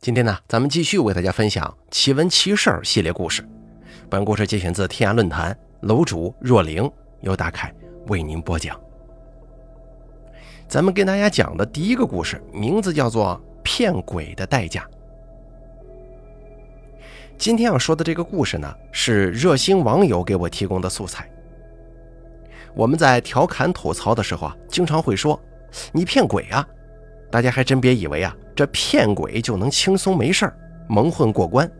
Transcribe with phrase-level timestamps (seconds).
[0.00, 3.46] 今天呢，咱们继续为大家分享奇闻奇事儿系列故事。
[4.08, 7.70] 本故事节选自天涯论坛，楼主若灵由大凯
[8.06, 8.80] 为您播讲。
[10.66, 14.88] 咱们跟大家讲的第一个故事，名字叫做《骗鬼的代价》。
[17.36, 21.30] 今天要说的这个故事呢，是热心网友给我提供的素材。
[22.74, 25.38] 我们在调侃吐槽的时候啊，经常会说
[25.92, 26.66] ：“你骗鬼啊！”
[27.30, 28.34] 大家还真别以为啊。
[28.54, 30.56] 这骗鬼就能轻松没事儿
[30.86, 31.70] 蒙混过关。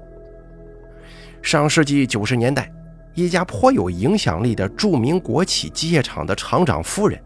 [1.43, 2.73] 上世纪九十年代，
[3.15, 7.21] 一家颇有影响力的著名国企机械厂的厂长夫人，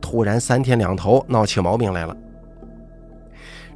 [0.00, 2.16] 突然三天两头闹起毛病来了。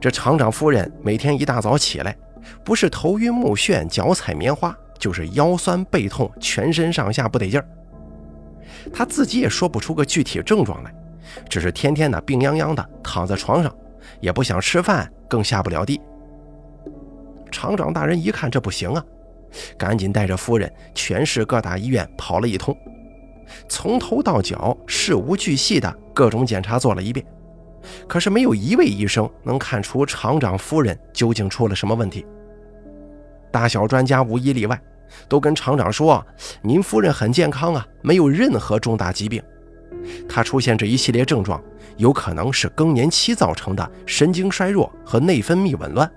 [0.01, 2.17] 这厂长夫人每天一大早起来，
[2.63, 7.67] 不是头晕目眩、脚踩棉花，就是腰酸背痛、全身上下不得劲儿。
[8.93, 10.95] 她自己也说不出个具体症状来，
[11.49, 13.75] 只是天天的病殃殃的躺在床上。
[14.21, 16.01] 也不想吃饭，更下不了地。
[17.51, 19.05] 厂长大人一看这不行啊，
[19.77, 22.77] 赶紧带着夫人全市各大医院跑了一通，
[23.69, 27.25] 从头到脚事无巨细的各种检查做了一遍，
[28.09, 32.27] 可是没有一位医生能看出厂长夫人究竟出了什么问题。
[33.53, 34.81] 大小专家无一例外，
[35.29, 36.25] 都跟厂长说
[36.63, 39.43] ：“您夫人很健康啊，没有任何重大疾病。
[40.29, 41.63] 她出现这一系列症状。”
[41.99, 46.09] 有可能是更年期造成的神经衰弱和内分泌紊乱。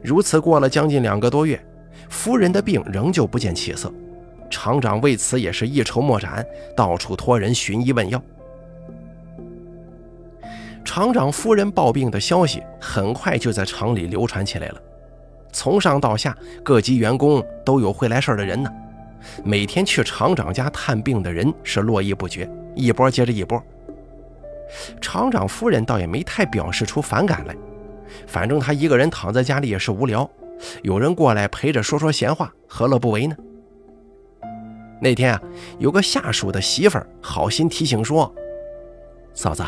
[0.00, 1.60] 如此过了将近两个多月，
[2.08, 3.92] 夫人的病仍旧不见起色，
[4.48, 8.22] 厂长为此也是一筹莫展，到处托人寻医问药。
[10.84, 14.80] 厂长夫人抱病的消息很快就在厂里流传起来了，
[15.50, 18.70] 从上到下各级员工都有会来事儿的人呢，
[19.44, 22.48] 每天去厂长家探病的人是络绎不绝。
[22.76, 23.60] 一波接着一波，
[25.00, 27.56] 厂长夫人倒也没太表示出反感来，
[28.26, 30.30] 反正她一个人躺在家里也是无聊，
[30.82, 33.36] 有人过来陪着说说闲话，何乐不为呢？
[35.00, 35.42] 那天啊，
[35.78, 38.32] 有个下属的媳妇儿好心提醒说
[39.34, 39.64] ：“嫂子，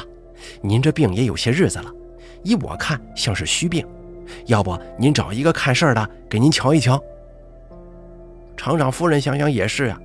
[0.61, 1.93] 您这病也有些日子了，
[2.45, 3.85] 依我看像是虚病，
[4.47, 7.03] 要不您找一个看事儿的给您瞧一瞧。”
[8.63, 10.01] 厂长夫人想想也是啊，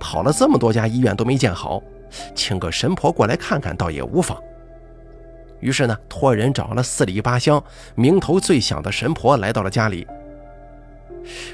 [0.00, 1.80] 跑了这么多家医院都没见好。
[2.34, 4.36] 请个神婆过来看看，倒也无妨。
[5.60, 7.62] 于是呢，托人找了四里八乡
[7.94, 10.04] 名头最响的神婆来到了家里。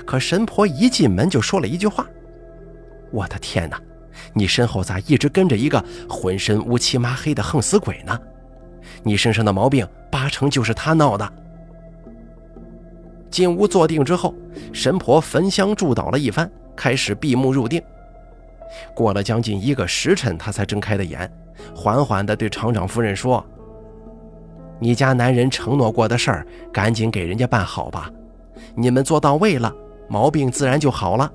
[0.07, 2.07] 可神婆一进门就说了一句话
[3.13, 3.79] ：“我的天哪，
[4.33, 8.19] 你身后咋一直跟着一个浑身乌漆麻黑的横死鬼呢？
[9.03, 11.31] 你身上的毛病八成就是他闹的。”
[13.31, 14.34] 进屋坐定之后，
[14.72, 17.83] 神婆焚香祝祷了一番，开始闭目入定。
[18.94, 21.31] 过了将近一个时辰，他才睁开的眼，
[21.75, 23.44] 缓缓地对厂长夫人说
[24.78, 28.11] ：“你家男人承诺过的事儿，赶紧给人家办好吧。
[28.75, 29.75] 你们做到位了，
[30.09, 31.33] 毛病自然就好了。”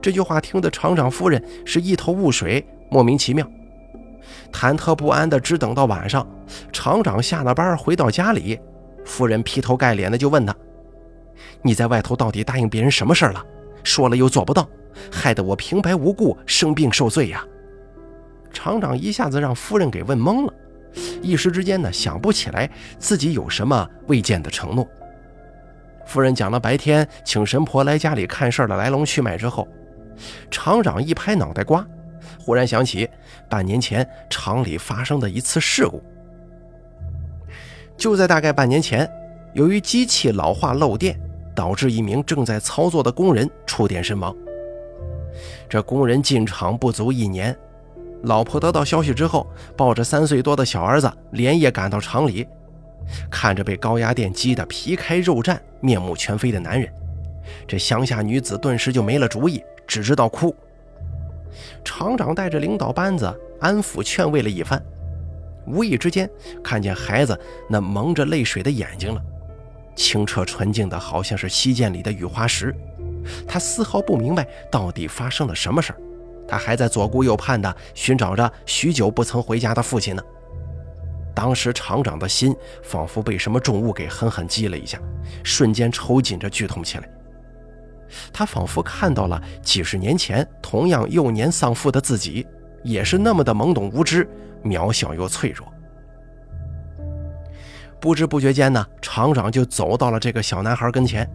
[0.00, 3.44] 这句话听得厂长夫人是一头雾水，莫名其妙，
[4.52, 6.24] 忐忑不安的，只等到晚上，
[6.72, 8.60] 厂长下了班回到家里，
[9.06, 10.54] 夫人劈头盖脸的就问他
[11.62, 13.42] ：“你在外头到底答应别人什么事了？
[13.82, 14.68] 说了又做不到。”
[15.12, 17.44] 害得我平白无故生病受罪呀！
[18.50, 20.54] 厂长一下子让夫人给问懵了，
[21.20, 24.88] 一时之间呢想不起来自己有什么未见的承诺。
[26.06, 29.68] 夫人讲了白天请神婆来家里看事儿的来龙去脉之后，
[30.50, 31.86] 厂长一拍脑袋瓜，
[32.40, 33.06] 忽然想起
[33.50, 36.02] 半年前厂里发生的一次事故。
[37.96, 39.10] 就在大概半年前，
[39.54, 41.18] 由于机器老化漏电，
[41.54, 44.34] 导致一名正在操作的工人触电身亡。
[45.68, 47.56] 这工人进厂不足一年，
[48.22, 49.46] 老婆得到消息之后，
[49.76, 52.46] 抱着三岁多的小儿子，连夜赶到厂里，
[53.30, 56.90] 看着被高压电击得皮开肉绽、面目全非的男人，
[57.66, 60.54] 这乡下女子顿时就没了主意，只知道哭。
[61.82, 64.82] 厂长带着领导班子安抚劝慰了一番，
[65.66, 66.30] 无意之间
[66.62, 67.38] 看见孩子
[67.68, 69.20] 那蒙着泪水的眼睛了，
[69.94, 72.74] 清澈纯净的，好像是溪涧里的雨花石。
[73.46, 75.98] 他丝毫不明白到底发生了什么事儿，
[76.46, 80.22] 他还在左顾右盼的寻找着许久不曾回家的父亲呢。
[81.34, 84.98] 当时厂长的心仿佛被什么重物给狠狠击了一下，
[85.42, 87.08] 瞬间抽紧着剧痛起来。
[88.32, 92.46] 他仿佛看到了几十年前同样幼年丧父的自己，
[92.82, 94.28] 也是那么的懵懂无知、
[94.62, 95.66] 渺小又脆弱。
[98.00, 101.28] 不知不觉间呢，厂长就走到了这个小男孩跟前。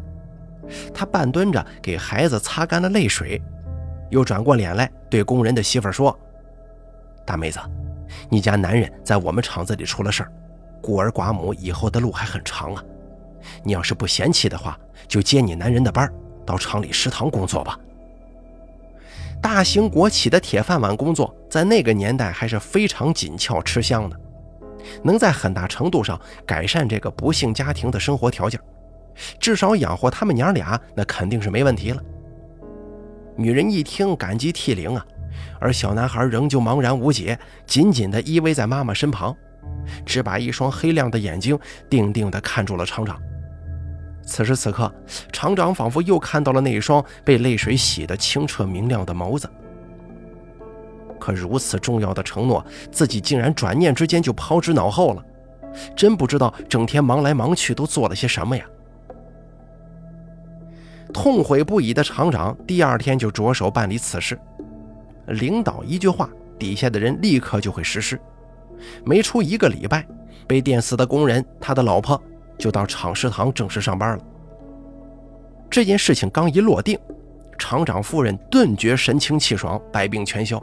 [0.94, 3.42] 他半蹲着给孩子擦干了泪水，
[4.10, 6.18] 又转过脸来对工人的媳妇说
[7.26, 7.60] ：“大妹子，
[8.30, 10.32] 你家男人在我们厂子里出了事儿，
[10.82, 12.84] 孤儿寡母以后的路还很长啊。
[13.64, 16.10] 你要是不嫌弃的话，就接你男人的班，
[16.46, 17.78] 到厂里食堂工作吧。
[19.42, 24.16] 大型国企的铁饭碗工作，在那个年代还是非常紧俏吃香的，
[25.04, 28.60] 能在很大程度上改善这个不幸家庭的生活条件，
[29.40, 32.02] 至少养活他们娘俩，那肯定是没问题了。
[33.36, 35.04] 女人一听，感激涕零啊，
[35.60, 39.36] 而小男孩仍旧茫然无解，紧紧地依偎在妈妈身旁，
[40.06, 41.58] 只把一双黑亮的眼睛
[41.90, 43.20] 定定地看住了厂长。
[44.24, 44.92] 此时此刻，
[45.32, 49.50] 厂长仿佛又看到了那一双被泪水洗得清澈明亮的眸子。
[51.20, 55.24] 可如此重要的承诺，自己竟然转念之间就抛之脑后了，
[55.96, 58.66] 真不知道整天忙来忙去都做了些什么呀！
[61.14, 64.40] 痛悔不已的厂长第二天就着手办理此事。
[65.28, 68.20] 领导一句话，底下的人立刻就会实施。
[69.06, 70.08] 没出一个礼拜，
[70.48, 72.20] 被电死的工人他的老婆。
[72.62, 74.24] 就到厂食堂正式上班了。
[75.68, 76.96] 这件事情刚一落定，
[77.58, 80.62] 厂长夫人顿觉神清气爽，百病全消，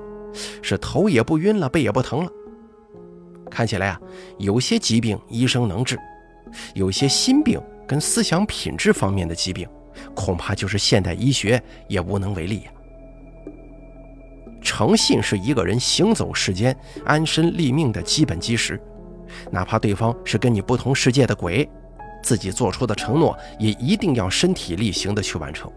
[0.63, 2.31] 是头也不晕了，背也不疼了。
[3.51, 4.01] 看起来啊，
[4.39, 5.99] 有些疾病医生能治，
[6.73, 9.69] 有些心病跟思想品质方面的疾病，
[10.15, 12.71] 恐怕就是现代医学也无能为力呀。
[14.63, 18.81] 诚信是一个人行走世间、安身立命的基本基石，
[19.51, 21.69] 哪怕对方是跟你不同世界的鬼。
[22.23, 25.71] 自己做出的承诺也一定要身体力行的去完成。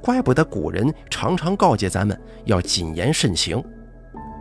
[0.00, 3.62] 怪不得古人常常告诫咱们要谨言慎行，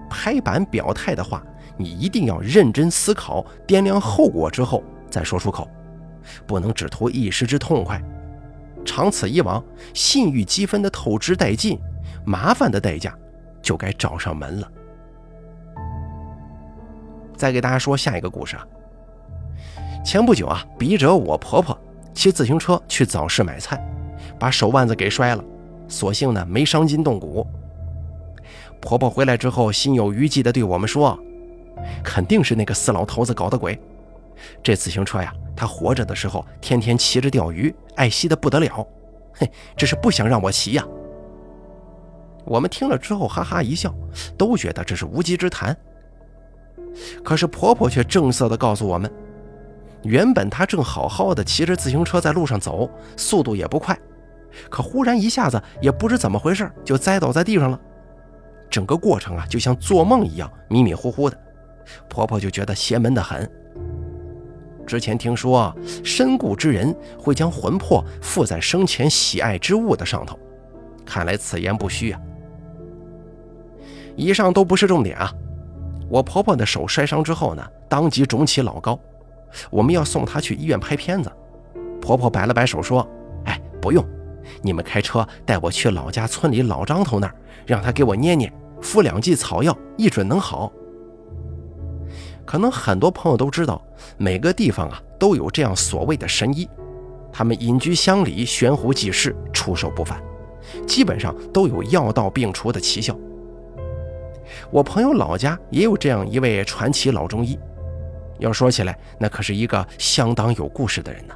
[0.09, 1.43] 拍板表态的话，
[1.77, 5.67] 你一定要认真思考、掂量后果之后再说出口，
[6.47, 8.01] 不能只图一时之痛快。
[8.85, 9.61] 长此以往，
[9.93, 11.79] 信誉积分的透支殆尽，
[12.23, 13.13] 麻烦的代价
[13.61, 14.71] 就该找上门了。
[17.35, 18.65] 再给大家说下一个故事啊。
[20.05, 21.75] 前不久啊，笔者我婆婆
[22.13, 23.83] 骑自行车去早市买菜，
[24.37, 25.43] 把手腕子给摔了，
[25.87, 27.45] 所幸呢没伤筋动骨。
[28.79, 31.19] 婆婆回来之后，心有余悸地对我们说
[32.05, 33.81] ：“肯定是那个死老头子搞的鬼。
[34.61, 38.87] 这自行车呀，他活着的时候天天骑着钓鱼，爱惜的不得了。
[39.33, 40.85] 嘿，这是不想让我骑呀。”
[42.45, 43.91] 我们听了之后哈哈一笑，
[44.37, 45.75] 都觉得这是无稽之谈。
[47.23, 49.11] 可是婆婆却正色地告诉我们。
[50.05, 52.87] 原本他正好好的骑着自行车在路上走，
[53.17, 53.97] 速度也不快，
[54.69, 57.79] 可忽然一下子也不知怎么回事，就栽倒在地上了。
[58.69, 61.37] 整个过程啊，就像做梦一样，迷迷糊糊的。
[62.07, 63.49] 婆婆就觉得邪门的很。
[64.85, 70.37] 之前听说身故之人会将魂魄附在生前喜爱之物的上头，
[71.03, 72.21] 看来此言不虚啊。
[74.15, 75.33] 以上都不是重点啊。
[76.07, 78.99] 我婆婆的手摔伤之后呢，当即肿起老高。
[79.69, 81.31] 我们要送她去医院拍片子，
[82.01, 83.07] 婆婆摆了摆手说
[83.45, 84.03] ：“哎，不用，
[84.61, 88.51] 你们开车带我去老家村里老张头那儿，让他给我捏捏，
[88.81, 90.71] 敷两剂草药，一准能好。”
[92.45, 93.81] 可能很多朋友都知道，
[94.17, 96.69] 每个地方啊都有这样所谓的神医，
[97.33, 100.21] 他们隐居乡里，悬壶济世，出手不凡，
[100.85, 103.17] 基本上都有药到病除的奇效。
[104.69, 107.57] 我朋友老家也有这样一位传奇老中医。
[108.39, 111.33] 要说起来，那可是一个相当有故事的人呢。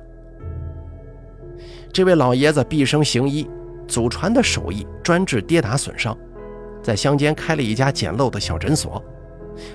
[1.91, 3.49] 这位老爷子毕生行医，
[3.87, 6.15] 祖传的手艺专治跌打损伤，
[6.83, 9.03] 在乡间开了一家简陋的小诊所，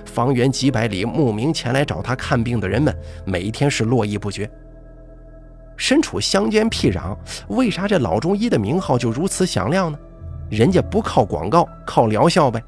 [0.05, 4.49] 方圆几百里慕名前来找他看病的人们，每一天是络绎不绝。
[5.77, 7.17] 身处乡间僻壤，
[7.49, 9.99] 为啥这老中医的名号就如此响亮呢？
[10.49, 12.63] 人家不靠广告，靠疗效呗。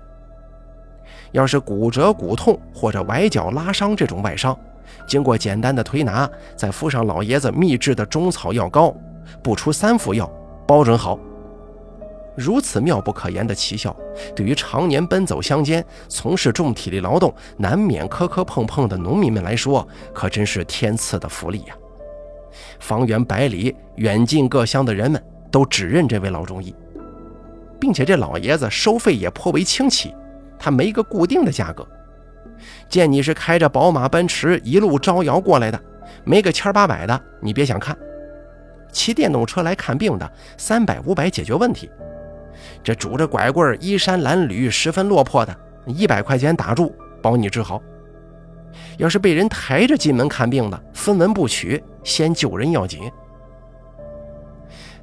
[1.32, 4.58] 要是骨折、骨痛或者崴脚、拉伤这种外伤，
[5.08, 8.96] 经过简单的推拿，再敷上老爷子秘制的中草药膏，
[9.44, 10.30] 不出三副药，
[10.68, 11.20] 包准好。
[12.36, 13.96] 如此妙不可言的奇效，
[14.36, 21.76] 对于常年奔走乡间、从事重体力劳动、难免磕磕碰碰的农民们来说，可真是天赐的福利呀！
[22.80, 26.76] 方圆百里、远近各乡的人们都只认这位老中医，
[27.80, 30.14] 并且这老爷子收费也颇为清奇。
[30.60, 31.88] 他没个固定的价格，
[32.90, 35.80] 见你是开着宝马奔驰一路招摇过来的，
[36.24, 37.98] 没个千八百的，你别想看。
[38.92, 41.90] 骑电动车来看病的，三百五百解决问题。
[42.84, 47.82] 这拄着拐棍衣衫褴褛、十分落魄的，一百块钱打住，保你治好。
[48.98, 53.12] 要是被人抬着进门看病的，分文不取，先救人要紧。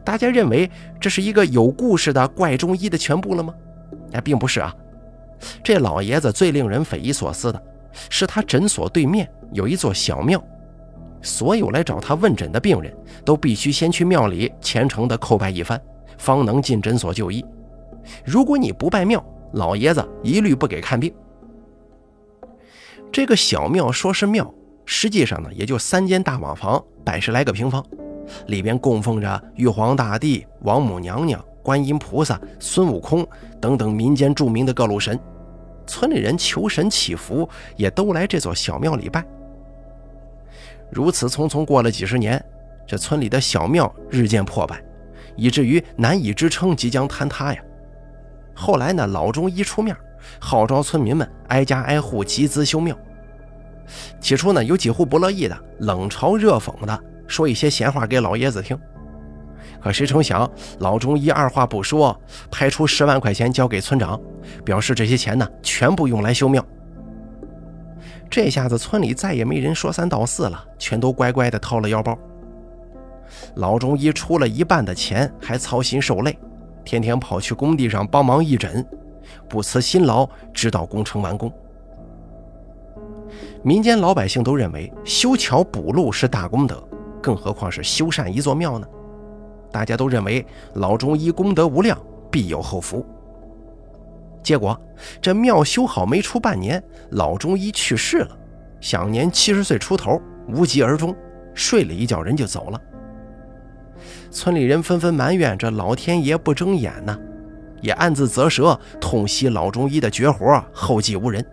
[0.03, 0.69] 大家认为
[1.01, 3.55] 这是一个有故事的怪中医的全部了吗？
[4.13, 4.75] 哎，并不是啊。
[5.63, 7.63] 这老爷子最令人匪夷所思的
[8.11, 10.43] 是他诊所对面有一座小庙，
[11.23, 15.81] 所有来找他问诊的病人都必须先去庙里虔诚地叩拜一番，
[16.19, 17.45] 方能进诊所就医。
[18.25, 21.13] 如果你不拜庙，老爷子一律不给看病。
[23.13, 24.53] 这个小庙说是庙，
[24.85, 27.85] 实际上呢也就三间大瓦房，百十来个平方，
[28.49, 33.25] 里边供奉着玉皇大帝、王母娘娘、观音菩萨、孙悟空
[33.61, 35.19] 等等民间著名的各路神。
[35.87, 39.25] 村里人求神祈福，也都来这座小庙里拜。
[40.91, 42.43] 如此匆匆过了几十年，
[42.87, 44.83] 这村里的小庙日渐破败，
[45.37, 47.61] 以至于难以支撑，即将坍塌呀。
[48.55, 49.97] 后来呢，老中医出面，
[50.39, 52.97] 号召村民们挨家挨户集资修庙。
[54.21, 58.79] 起初呢，有几户不乐意的，冷嘲热讽的说一些闲话给老爷子听。
[59.85, 62.19] 可谁成想，老中医二话不说，
[62.51, 64.19] 派出十万块钱交给村长，
[64.65, 66.65] 表示这些钱呢，全部用来修庙。
[68.31, 72.19] 这下子村里再也没人说三道四了，全都乖乖的掏了腰包。
[73.57, 76.35] 老中医出了一半的钱，还操心受累，
[76.83, 78.83] 天天跑去工地上帮忙义诊，
[79.51, 81.53] 不辞辛劳，直到工程完工。
[83.63, 86.83] 民间老百姓都认为修桥补路是大功德，
[87.21, 88.87] 更何况是修缮一座庙呢？
[89.75, 92.01] 大家都认为老中医功德无量，
[92.31, 93.05] 必有后福。
[94.41, 94.81] 结果
[95.21, 98.39] 这庙修好没出半年，老中医去世了，
[98.81, 101.13] 享年七十岁出头，无疾而终，
[101.55, 102.81] 睡了一觉人就走了。
[104.31, 107.19] 村里人纷纷埋怨这老天爷不睁眼呢，
[107.81, 111.45] 也暗自啧舌，痛惜老中医的绝活后继无人。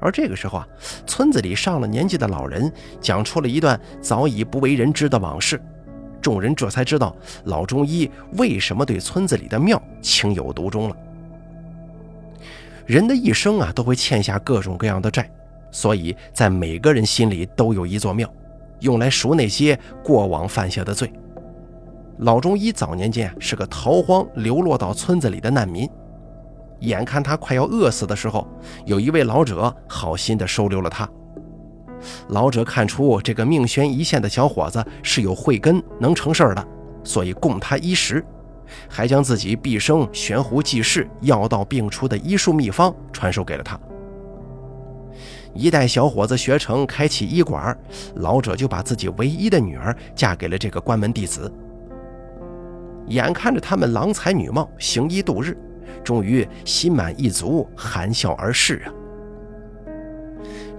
[0.00, 0.68] 而这个时候啊，
[1.06, 2.70] 村子里上了年纪的老人
[3.00, 5.58] 讲出了一段早已不为人知的往事。
[6.28, 10.96] 众人这才知道老中医为什么对村子里的庙情有独钟了。
[12.84, 15.26] 人的一生啊，都会欠下各种各样的债，
[15.70, 18.30] 所以在每个人心里都有一座庙，
[18.80, 21.10] 用来赎那些过往犯下的罪。
[22.18, 25.88] 老中医早年间是个逃荒流落到村子里的难民，
[26.80, 28.46] 眼看他快要饿死的时候，
[28.84, 31.08] 有一位老者好心的收留了他。
[32.28, 36.68] 老者看出这个命悬一线的小伙子是有慧根、能成事儿的，
[37.02, 38.24] 所以供他衣食，
[38.88, 43.78] 还将自己毕生悬壶济世、药到病除的医术秘方传授给了他。
[45.54, 47.76] 一代小伙子学成，开启医馆，
[48.16, 51.52] 老者就把自己唯一的女儿嫁给了这个关门弟子。
[53.06, 55.56] 眼看着他们郎才女貌，行医度日，
[56.04, 58.92] 终于心满意足，含笑而逝啊。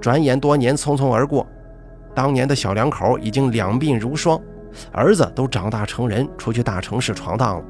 [0.02, 1.46] 转眼多年匆匆而过，
[2.16, 4.40] 当年的小两口已经两鬓如霜，
[4.92, 7.66] 儿子都长大成人，出去大城市闯荡了。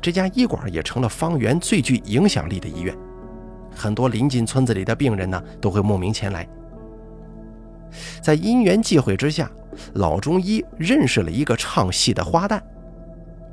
[0.00, 2.96] 这家医馆也成了方圆最具影响力的医院，
[3.74, 6.46] 很多临近村子里的病人呢都会慕名前来。
[8.20, 9.50] 在因缘际会之下，
[9.94, 12.60] 老中医认识了一个唱戏的花旦。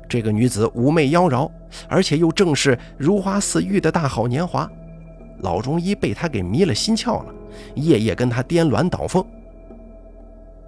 [0.08, 1.50] 这个女子妩媚妖娆，
[1.88, 4.70] 而且又正是如花似玉的大好年华，
[5.42, 7.34] 老中医被她给迷了心窍了。
[7.74, 9.22] 夜夜跟他颠鸾倒凤。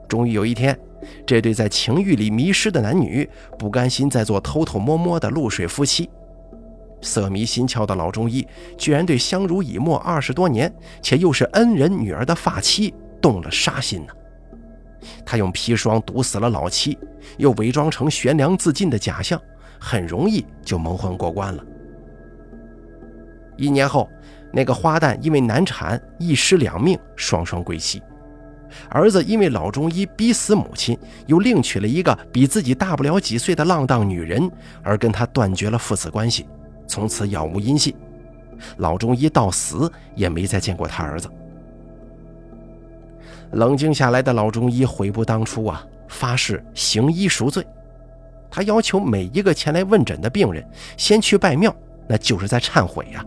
[0.06, 0.78] 终于有一天，
[1.26, 3.26] 这对在情欲里迷失的男女
[3.58, 6.10] 不甘心再做偷偷摸摸的露水夫妻，
[7.00, 14.12] 色迷心窍的老中医居然对相濡以沫二十多年且又是恩人女儿的发妻动了杀心呢。
[15.24, 16.98] 他用砒霜毒死了老妻，
[17.38, 19.40] 又伪装成悬梁自尽的假象，
[19.80, 21.64] 很容易就蒙混过关了。
[23.56, 24.06] 一年后。
[24.54, 28.00] 那个花旦因为难产一尸两命，双双归西；
[28.88, 30.96] 儿子因为老中医逼死母亲，
[31.26, 34.48] 又另娶了一个比自己大不了几岁的浪荡女人，
[34.82, 36.46] 而跟他断绝了父子关系，
[36.86, 37.92] 从此杳无音信。
[38.76, 41.28] 老中医到死也没再见过他儿子。
[43.50, 47.66] 冷静下来的老中医悔不当初啊，发誓行医赎罪。
[48.48, 50.64] 他要求每一个前来问诊的病人
[50.96, 51.74] 先去拜庙，
[52.06, 53.24] 那就是在忏悔呀。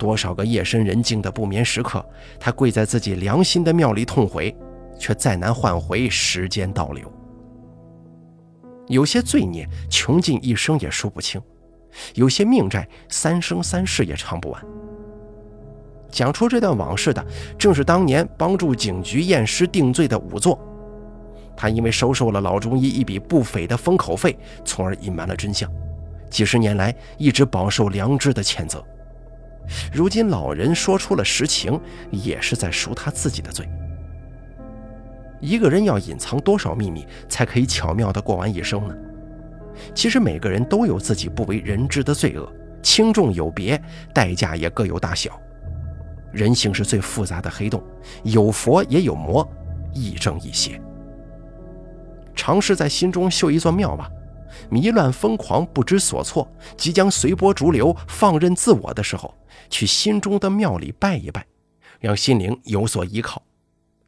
[0.00, 2.02] 多少个夜深人静的不眠时刻，
[2.38, 4.56] 他跪在自己良心的庙里痛悔，
[4.98, 7.12] 却再难换回时间倒流。
[8.88, 11.38] 有些罪孽穷尽一生也说不清，
[12.14, 14.64] 有些命债三生三世也偿不完。
[16.10, 17.22] 讲出这段往事的，
[17.58, 20.58] 正是当年帮助警局验尸定罪的仵作。
[21.54, 25.70] 他因为收受了老中医一笔不菲的封口费，从而隐瞒了真相，
[26.30, 28.82] 几十年来一直饱受良知的谴责。
[29.92, 33.68] 如今老人说出了实情，也是在赎他自己的罪。
[35.40, 38.94] 一个人要隐藏多少秘密，才可以巧妙地过完一生呢？
[39.94, 43.80] 其实每个人都有自己不为人知的罪恶，轻重有别，
[44.12, 45.40] 代价也各有大小。
[46.30, 47.82] 人性是最复杂的黑洞，
[48.22, 49.48] 有佛也有魔，
[49.94, 50.80] 亦正亦邪。
[52.34, 54.10] 尝试在心中修一座庙吧，
[54.68, 59.34] 迷乱疯狂、不知所措，即将随波逐流、放任自我的时候，
[59.68, 61.44] 去心中的庙里拜一拜，
[61.98, 63.42] 让心灵有所依靠，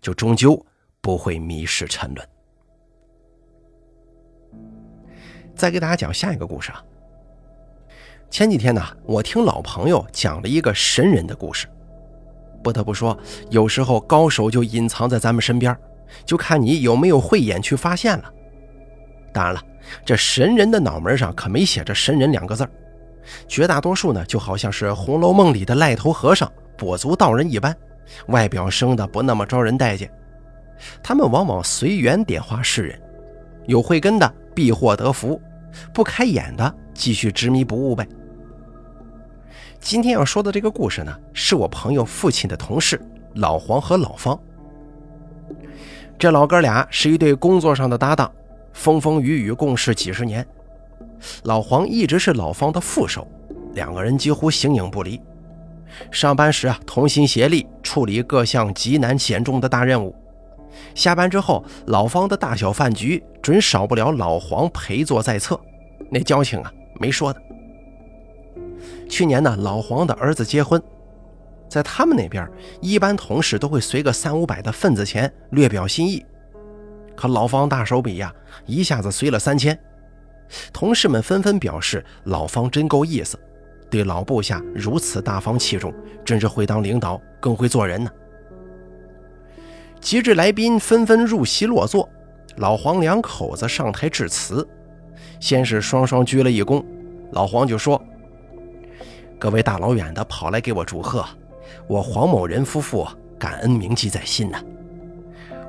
[0.01, 0.65] 就终究
[1.01, 2.29] 不会迷失沉沦。
[5.55, 6.83] 再给大家讲下一个故事啊。
[8.31, 11.69] 前几天呢，我听老朋友讲了一个神人的故事。
[12.65, 13.19] 不得不说，
[13.51, 15.77] 有时候高手就隐藏在咱们身边，
[16.25, 18.33] 就看你有没有慧眼去发现了。
[19.33, 19.63] 当然了，
[20.05, 22.67] 这神人的脑门上可没写着“神人”两个字
[23.47, 27.77] 绝大多数呢，就好像是《红楼梦》里的赖头和尚、跛足道人一般，
[28.27, 30.11] 外表生的不那么招人待见。
[31.03, 33.01] 他们往往随缘点化世人，
[33.67, 35.41] 有慧根的必获得福，
[35.95, 38.07] 不开眼的继续执迷不悟呗。
[39.79, 43.01] 今天要说的这个故事呢，是我朋友父亲的同事
[43.35, 44.39] 老黄和老方。
[46.19, 48.31] 这老哥俩是一对工作上的搭档，
[48.73, 50.47] 风风雨雨共事几十年。
[51.45, 53.27] 老黄一直是老方的副手，
[53.75, 55.21] 两个人几乎形影不离。
[56.11, 60.15] 上班时啊，同心协力处理各项极难险重的大任务；
[60.95, 65.61] 下班之后，老方的大小饭局准少不了老黄陪坐在侧，
[66.11, 67.41] 那交情啊，没说的。
[69.09, 70.83] 去年呢，老黄的儿子结婚，
[71.69, 72.49] 在他们那边，
[72.81, 76.25] 一般同事都会随个三五百的份子钱，略表心意。
[77.23, 78.35] 可老方大手笔呀，
[78.67, 79.79] 一下子随了三千。
[80.73, 83.39] 同事们纷纷表示，老方真够意思，
[83.89, 88.11] 对老部下如此大方器重，真是会当领导，更会做人呢。
[90.01, 92.09] 节至来宾纷纷入席落座，
[92.57, 94.67] 老黄两口子上台致辞，
[95.39, 96.85] 先是双双鞠了一躬，
[97.31, 98.03] 老黄就说。
[99.39, 101.25] 各位大老远的跑来给我祝贺，
[101.87, 103.07] 我黄某人夫妇
[103.39, 104.59] 感恩铭记在心呢。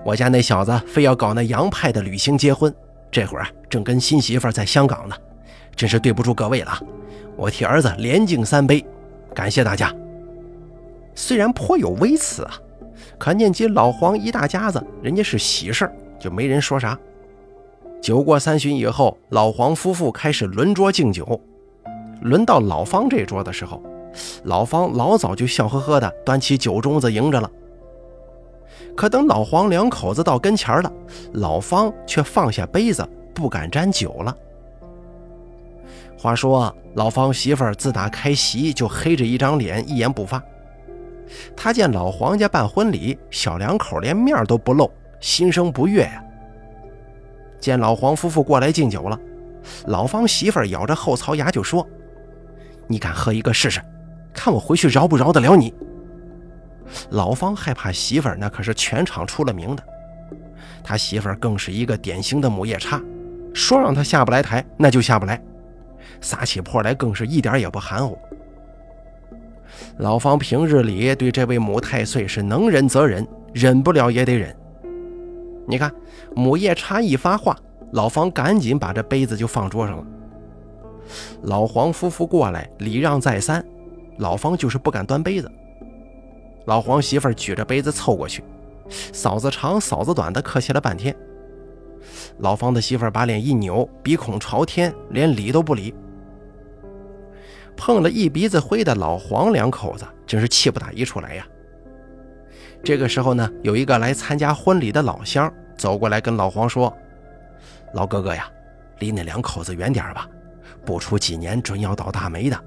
[0.05, 2.74] 我家那小子非要搞那洋派的旅行结婚，
[3.10, 5.15] 这会儿啊正跟新媳妇在香港呢，
[5.75, 6.77] 真是对不住各位了。
[7.36, 8.86] 我替儿子连敬三杯，
[9.34, 9.93] 感谢大家。
[11.15, 12.54] 虽然颇有微词啊，
[13.17, 16.97] 可念及老黄一大家子，人家是喜事就没人说啥。
[18.01, 21.39] 酒过三巡以后，老黄夫妇开始轮桌敬酒。
[22.21, 23.82] 轮到老方这桌的时候，
[24.43, 27.49] 老方老早就笑呵呵的端起酒盅子迎着了。
[28.95, 30.91] 可等老黄两口子到跟前了，
[31.33, 34.36] 老方却放下杯子，不敢沾酒了。
[36.17, 40.41] 话说老方媳妇儿自打开席就黑着一张脸，一言不发。
[41.55, 46.23] 他见老黄家办婚礼，小两口连面都不露，心生不悦呀。
[47.59, 49.19] 见老黄夫妇过来敬酒了，
[49.88, 51.88] 老方媳妇儿咬着后槽牙就说。
[52.88, 53.81] 你敢喝一个试试，
[54.33, 55.73] 看我回去饶不饶得了你？
[57.12, 59.84] 老方害怕媳妇儿，那可是全场出了名的。
[60.84, 63.02] 他媳妇儿更是一个典型的母夜叉，
[63.54, 65.41] 说让他下不来台，那就下不来，
[66.22, 68.17] 撒起泼来更是一点也不含糊。
[69.98, 74.56] 老方平日里对这位母太岁是能忍则忍，忍不了也得忍。
[75.65, 75.91] 你看，
[76.36, 77.58] 母夜叉一发话，
[77.93, 80.04] 老方赶紧把这杯子就放桌上了。
[81.43, 83.63] 老黄夫妇过来，礼让再三，
[84.17, 85.52] 老方就是不敢端杯子。
[86.65, 88.43] 老黄媳妇举着杯子凑过去，
[89.12, 91.15] 嫂子长嫂子短的客气了半天。
[92.39, 95.93] 老方的媳妇把脸一扭，鼻孔朝天，连理都不理。
[97.76, 101.45] 碰了一鼻子灰的老黄两口子真是气不打一处来呀。
[102.84, 106.95] 这个时候呢，有一个来参加婚礼的老乡走过来跟老黄说
[107.93, 108.49] ：“老哥哥呀，
[108.99, 110.28] 离那两口子远点吧。”
[110.86, 112.63] 不出几年，准要倒大霉的。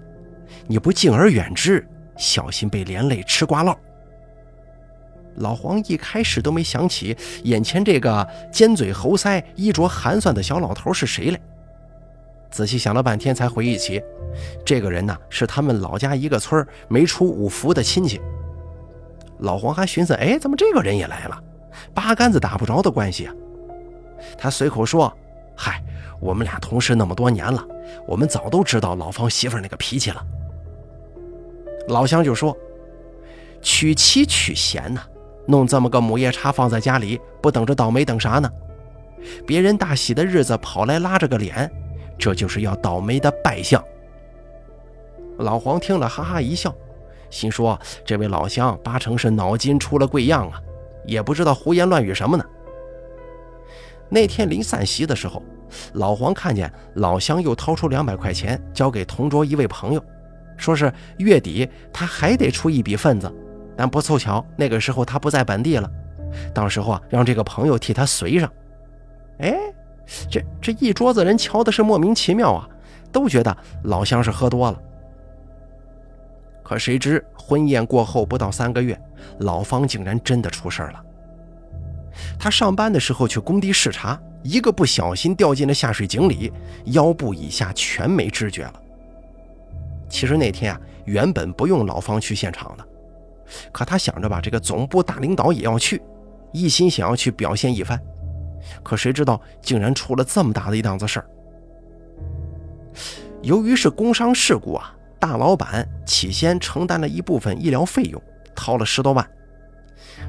[0.67, 3.77] 你不敬而远之，小心被连累吃瓜烙。
[5.37, 11.41] 老黄一开始都没想起眼前这个尖嘴猴腮、衣着寒酸的小老头是谁来，
[12.51, 14.03] 仔细想了半天，才回忆起，
[14.65, 18.21] 这个人呢是他们老家一个村没出五福的亲戚。
[19.39, 21.43] 老黄还寻思，哎，怎么这个人也来了？
[21.95, 23.35] 八竿子打不着的关系啊！
[24.39, 25.13] 他随口说
[25.57, 25.83] ：“嗨。”
[26.19, 27.63] 我们俩同事那么多年了，
[28.07, 30.27] 我们早都知道老方媳妇那个脾气了。
[31.89, 32.57] 老乡就说
[33.61, 35.03] ：“娶妻娶贤呐，
[35.47, 38.51] 弄这么个母夜叉放在家里，不等着倒霉等啥呢？
[39.47, 41.71] 别人大喜的日子跑来拉着个脸，
[42.19, 43.83] 这就是要倒霉的败相。”
[45.39, 46.75] 老黄听了哈哈一笑，
[47.31, 50.61] 心说：“这位老乡八成是脑筋出了贵样啊，
[51.07, 52.45] 也不知道胡言乱语什么呢。”
[54.09, 55.43] 那天临散席的时候。
[55.95, 60.03] 老黄看见老乡又掏出两百块钱交给同桌一位朋友，
[60.57, 63.31] 说是月底他还得出一笔份子，
[63.77, 65.91] 但不凑巧，那个时候他不在本地了。
[66.55, 68.51] 当时候啊，让这个朋友替他随上。
[69.39, 69.57] 哎，
[70.31, 72.69] 这这一桌子人瞧的是莫名其妙啊，
[73.13, 74.83] 都觉得老乡是喝多了。
[76.63, 78.99] 可谁知婚宴过后不到三个月，
[79.41, 81.03] 老方竟然真的出事了。
[82.39, 86.53] 他上班的时候去工地视察，一个不小心掉进了下水井里，
[86.87, 88.75] 腰部以下全没知觉了。
[90.09, 92.87] 其实那天啊，原本不用老方去现场的，
[93.73, 96.03] 可他想着吧，这个总部大领导也要去，
[96.53, 98.01] 一心想要去表现一番。
[98.83, 101.27] 可谁知道，竟然出了这么大的一档子事儿。
[103.43, 104.93] 由于是工伤事故啊。
[105.19, 108.23] 大老板起先承担了一部分医疗费用，
[108.55, 109.27] 掏了十多万，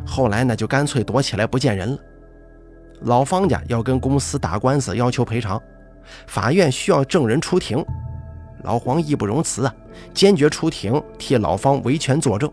[0.06, 1.99] 后来呢就干脆躲起来不见人了。
[3.01, 5.62] 老方家要跟公司打官司，要求赔偿，
[6.25, 7.86] 法院需要证人出庭，
[8.63, 9.75] 老黄义不容辞啊，
[10.13, 12.51] 坚决出庭替老方维权作证。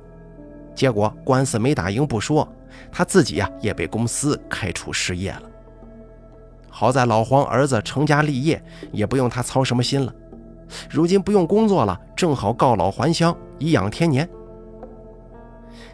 [0.75, 2.47] 结果官司没打赢不说，
[2.91, 5.43] 他自己呀也被公司开除失业了。
[6.69, 10.13] 好在老黄儿子成家立业，也不用他操什么心了。
[10.91, 14.29] 如今不用工作了，正好告老还乡，颐养天年。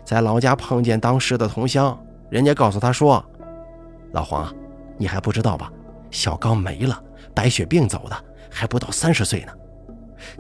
[0.04, 1.98] 在老家碰见当时的同乡，
[2.30, 3.22] 人家告诉他说
[4.12, 4.50] ：“老黄，
[4.96, 5.70] 你还不知道吧？
[6.10, 6.98] 小刚没了，
[7.34, 8.16] 白血病走的，
[8.50, 9.52] 还不到三十岁呢。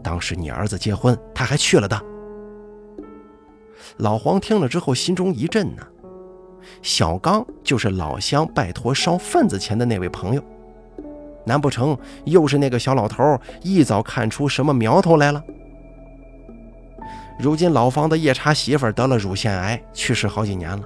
[0.02, 2.00] 当时你儿子结婚，他还去了的。”
[4.00, 5.82] 老黄听了之后，心中一震呢。
[6.82, 10.42] 小刚就是老乡拜托烧份子钱的那位朋友。
[11.44, 15.42] 难不成又是那个小老头一早看出什么苗头来了？
[17.38, 20.82] 如今老方的夜叉媳妇得了乳腺癌，去世好几年了。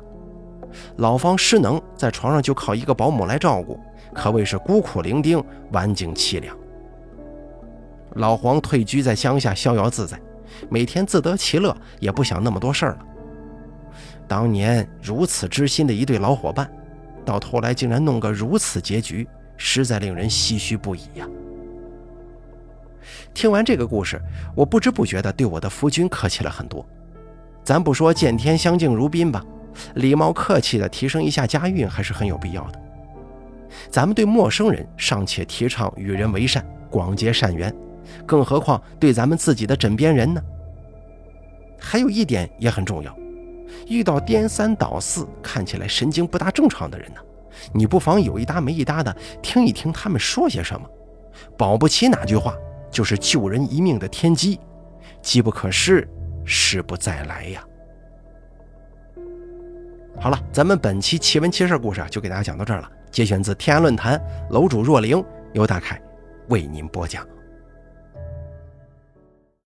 [0.96, 3.78] 老方失能，在床上就靠一个保姆来照顾，
[4.12, 6.56] 可谓是孤苦伶仃，晚景凄凉。
[8.14, 10.20] 老黄退居在乡下，逍遥自在，
[10.68, 12.98] 每天自得其乐，也不想那么多事儿了。
[14.26, 16.70] 当年如此知心的一对老伙伴，
[17.24, 19.26] 到头来竟然弄个如此结局。
[19.56, 21.24] 实在令人唏嘘不已呀！
[23.32, 24.20] 听完这个故事，
[24.56, 26.84] 我不知不觉地对我的夫君客气了很多。
[27.62, 29.44] 咱不说见天相敬如宾吧，
[29.94, 32.80] 礼貌客气的提升一下家运还是很有必要的。
[33.88, 37.72] 咱们对陌生人尚且提倡与人为善，广结善缘，
[38.26, 40.42] 更何况对咱们自己的枕边人呢？
[41.78, 43.14] 还有一点也很重要，
[43.86, 47.20] 遇到颠三倒四、看起来神经不大正常的人呢？
[47.72, 50.88] 你不妨有一搭没一搭的听一听他们说些什么，
[51.56, 52.54] 保不齐哪句话
[52.90, 54.58] 就是救人一命的天机，
[55.22, 56.08] 机不可失，
[56.44, 57.64] 失不再来呀。
[60.18, 65.22] 好了，咱们本期奇闻奇事故事就给大家讲到这儿了，节选自天涯论坛楼主若灵，
[65.52, 66.00] 由大凯
[66.48, 67.26] 为您播讲。